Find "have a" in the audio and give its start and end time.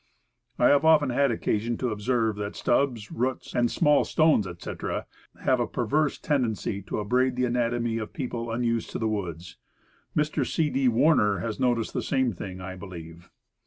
5.43-5.67